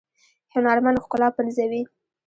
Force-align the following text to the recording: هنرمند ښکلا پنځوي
هنرمند 0.53 0.97
ښکلا 1.03 1.27
پنځوي 1.37 1.81